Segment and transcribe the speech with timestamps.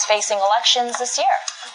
[0.00, 1.26] that's facing elections this year?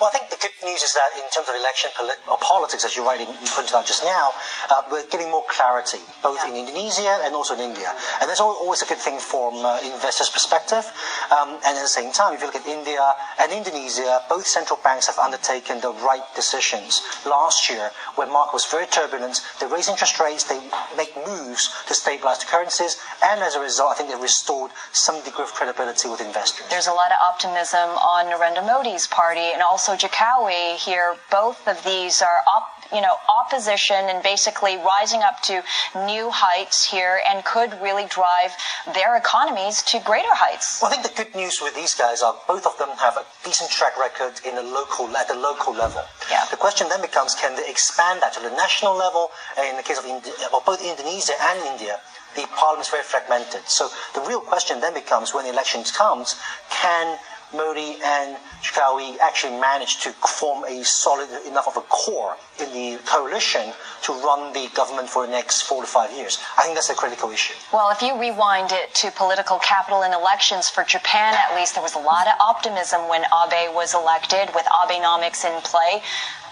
[0.02, 1.90] Well, I think the good news is that in terms of election
[2.28, 4.32] or politics, as you rightly pointed out just now,
[4.70, 6.52] uh, we're getting more clarity, both yeah.
[6.52, 7.94] in Indonesia and also in India.
[8.20, 10.84] And that's always a good thing from uh, investors' perspective.
[11.32, 13.00] Um, and at the same time, if you look at India
[13.40, 17.01] and Indonesia, both central banks have undertaken the right decisions.
[17.25, 20.59] Last year, when market was very turbulent, they raised interest rates, they
[20.97, 25.23] make moves to stabilize the currencies, and as a result, I think they restored some
[25.23, 26.67] degree of credibility with investors.
[26.69, 31.16] There's a lot of optimism on Narendra Modi's party and also Jokowi here.
[31.30, 35.63] Both of these are up you know, opposition and basically rising up to
[36.05, 38.52] new heights here and could really drive
[38.94, 40.80] their economies to greater heights.
[40.81, 43.25] Well, I think the good news with these guys are both of them have a
[43.44, 46.03] decent track record in the local at the local level.
[46.30, 46.45] Yeah.
[46.52, 49.31] The question then becomes, can they expand that to the national level?
[49.58, 52.00] In the case of Indi- well, both Indonesia and India,
[52.36, 53.61] the parliament is very fragmented.
[53.67, 56.36] So the real question then becomes, when the elections comes,
[56.70, 57.17] can
[57.54, 63.00] Modi and Jokowi actually managed to form a solid enough of a core in the
[63.06, 66.39] coalition to run the government for the next four to five years.
[66.58, 67.53] I think that's a critical issue.
[67.72, 71.84] Well, if you rewind it to political capital and elections for Japan, at least, there
[71.84, 76.02] was a lot of optimism when Abe was elected with Abenomics in play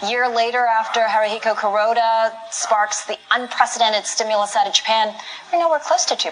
[0.09, 5.13] year later, after Haruhiko Kuroda sparks the unprecedented stimulus out of Japan,
[5.51, 6.29] we're nowhere close to 2%.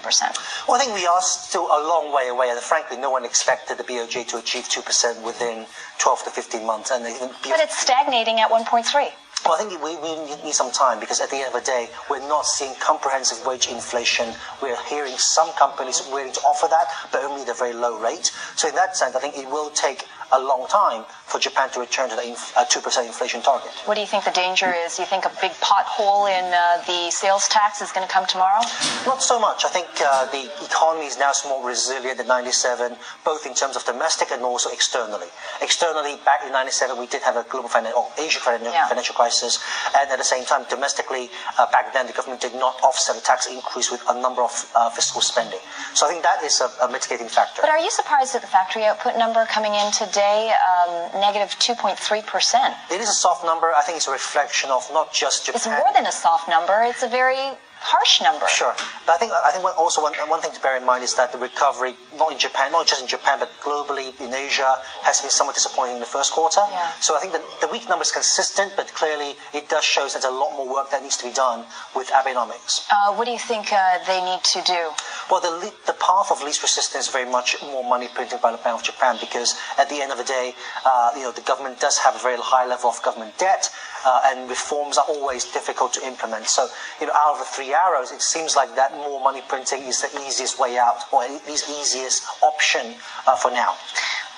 [0.68, 3.78] Well, I think we are still a long way away, and frankly, no one expected
[3.78, 5.66] the BOJ to achieve 2% within
[6.00, 6.92] 12 to 15 months.
[6.92, 9.12] And even but it's stagnating at 1.3.
[9.46, 11.90] Well, I think we, we need some time because at the end of the day,
[12.12, 14.36] we're not seeing comprehensive wage inflation.
[14.62, 18.32] We're hearing some companies willing to offer that, but only at a very low rate.
[18.56, 21.80] So in that sense, I think it will take a long time for Japan to
[21.80, 23.72] return to the inf- uh, 2% inflation target.
[23.86, 25.00] What do you think the danger is?
[25.00, 28.62] You think a big pothole in uh, the sales tax is going to come tomorrow?
[29.06, 29.66] Not so much.
[29.66, 33.86] I think uh, the economy is now more resilient than 97, both in terms of
[33.86, 35.28] domestic and also externally.
[35.62, 38.88] Externally, back in 97, we did have a global financial, or Asia financial, yeah.
[38.88, 39.60] financial crisis,
[39.98, 43.22] and at the same time, domestically, uh, back then, the government did not offset the
[43.22, 45.60] tax increase with a number of uh, fiscal spending.
[45.94, 47.62] So I think that is a, a mitigating factor.
[47.62, 50.21] But are you surprised at the factory output number coming in today?
[50.22, 52.76] Today, um, negative 2.3%.
[52.92, 53.72] It is a soft number.
[53.76, 55.58] I think it's a reflection of not just Japan.
[55.58, 56.84] It's more than a soft number.
[56.84, 58.48] It's a very harsh number.
[58.48, 58.74] Sure,
[59.06, 61.32] but I think I think also one, one thing to bear in mind is that
[61.32, 65.30] the recovery, not in Japan, not just in Japan, but globally in Asia, has been
[65.30, 66.62] somewhat disappointing in the first quarter.
[66.70, 66.92] Yeah.
[67.02, 70.14] So I think that the weak number is consistent, but clearly it does show that
[70.14, 71.66] there's a lot more work that needs to be done
[71.96, 72.86] with Abenomics.
[72.92, 74.94] Uh, what do you think uh, they need to do?
[75.30, 78.62] Well, the the path of least resistance is very much more money printing by the
[78.62, 80.54] Bank of Japan because at the end of the day,
[80.86, 83.70] uh, you know, the government does have a very high level of government debt
[84.06, 86.48] uh, and reforms are always difficult to implement.
[86.48, 86.68] So,
[87.00, 90.02] you know, out of the three arrows, it seems like that more money printing is
[90.02, 92.96] the easiest way out, or at least easiest option
[93.28, 93.76] uh, for now.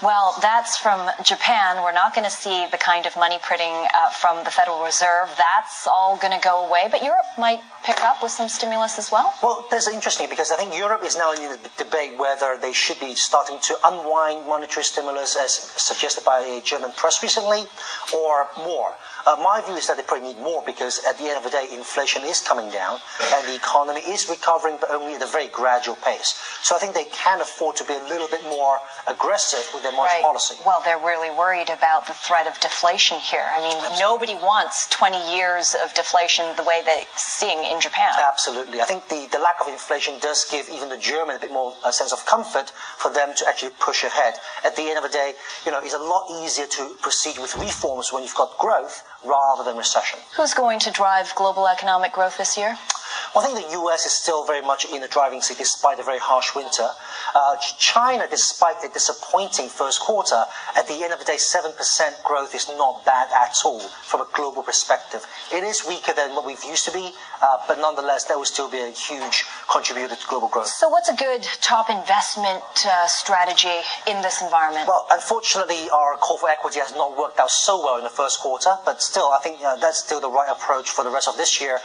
[0.03, 1.81] Well, that's from Japan.
[1.81, 5.29] We're not going to see the kind of money printing uh, from the Federal Reserve.
[5.37, 6.89] That's all going to go away.
[6.91, 9.33] But Europe might pick up with some stimulus as well.
[9.41, 12.99] Well, that's interesting because I think Europe is now in the debate whether they should
[12.99, 17.63] be starting to unwind monetary stimulus as suggested by a German press recently,
[18.13, 18.91] or more.
[19.25, 21.49] Uh, my view is that they probably need more because at the end of the
[21.49, 22.99] day, inflation is coming down
[23.31, 26.35] and the economy is recovering, but only at a very gradual pace.
[26.61, 29.92] So I think they can afford to be a little bit more aggressive with their
[29.95, 30.23] monetary right.
[30.23, 30.55] policy.
[30.65, 33.45] Well, they're really worried about the threat of deflation here.
[33.45, 33.99] I mean, Absolutely.
[33.99, 38.13] nobody wants 20 years of deflation the way they're seeing in Japan.
[38.17, 38.81] Absolutely.
[38.81, 41.73] I think the, the lack of inflation does give even the German a bit more
[41.85, 44.35] a sense of comfort for them to actually push ahead.
[44.65, 45.33] At the end of the day,
[45.65, 49.63] you know, it's a lot easier to proceed with reforms when you've got growth rather
[49.63, 50.19] than recession.
[50.35, 52.77] Who's going to drive global economic growth this year?
[53.33, 56.03] Well, I think the US is still very much in the driving seat despite a
[56.03, 56.87] very harsh winter.
[57.33, 60.45] Uh, China, despite a disappointing first quarter,
[60.75, 61.73] at the end of the day, 7%
[62.23, 65.25] growth is not bad at all from a global perspective.
[65.51, 67.11] It is weaker than what we've used to be,
[67.41, 70.67] uh, but nonetheless, that will still be a huge contributor to global growth.
[70.67, 74.87] So, what's a good top investment uh, strategy in this environment?
[74.87, 78.41] Well, unfortunately, our call for equity has not worked out so well in the first
[78.41, 81.59] quarter, but still, I think that's still the right approach for the rest of this
[81.59, 81.79] year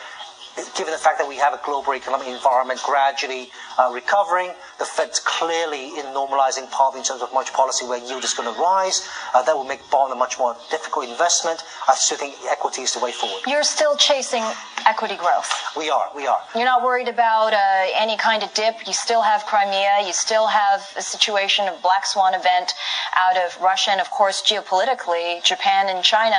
[0.77, 5.21] given the fact that we have a global economic environment gradually uh, recovering, the Fed's
[5.21, 9.09] clearly in normalizing path in terms of monetary policy where yield is going to rise.
[9.35, 11.63] Uh, that will make bond a much more difficult investment.
[11.89, 13.43] I still think equity is the way forward.
[13.47, 14.43] You're still chasing
[14.87, 15.51] equity growth.
[15.77, 16.41] We are, we are.
[16.55, 17.59] You're not worried about uh,
[17.97, 18.87] any kind of dip.
[18.87, 20.07] You still have Crimea.
[20.07, 22.75] You still have a situation of black swan event
[23.17, 23.91] out of Russia.
[23.91, 26.37] And of course, geopolitically, Japan and China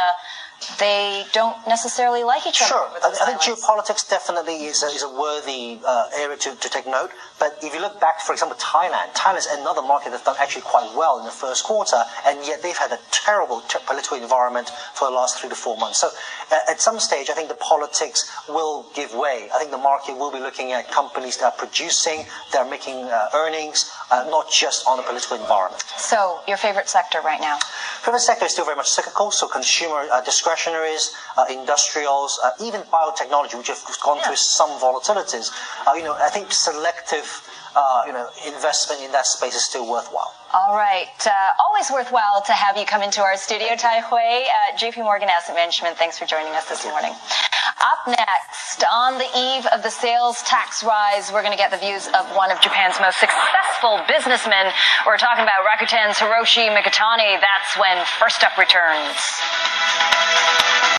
[0.79, 2.69] they don't necessarily like each other.
[2.69, 6.69] Sure, I, I, think geopolitics definitely is a, is a worthy uh, area to, to
[6.69, 7.11] take note.
[7.39, 10.63] But if you look back, for example, Thailand, Thailand is another market that's done actually
[10.63, 14.69] quite well in the first quarter, and yet they've had a terrible t- political environment
[14.93, 15.99] for the last three to four months.
[15.99, 16.09] So
[16.51, 19.49] uh, at some stage, I think the politics will give way.
[19.53, 22.95] I think the market will be looking at companies that are producing, that are making
[23.05, 25.83] uh, earnings, uh, not just on the political environment.
[25.97, 27.57] So your favorite sector right now?
[28.01, 32.81] Favorite sector is still very much cyclical, so consumer uh, discretionaries, uh, industrials, uh, even
[32.81, 34.27] biotechnology, which have gone yeah.
[34.27, 35.51] through some volatilities.
[35.95, 37.43] you know, I think selective
[37.75, 40.33] uh, you know, investment in that space is still worthwhile.
[40.53, 41.13] All right.
[41.25, 41.31] Uh,
[41.67, 44.17] always worthwhile to have you come into our studio, Tai Hui.
[44.17, 47.13] Uh, JP Morgan Asset Management, thanks for joining us this morning.
[47.13, 51.77] Up next, on the eve of the sales tax rise, we're going to get the
[51.77, 54.73] views of one of Japan's most successful businessmen.
[55.05, 57.39] We're talking about Rakuten's Hiroshi Mikitani.
[57.39, 59.15] That's when First Up returns.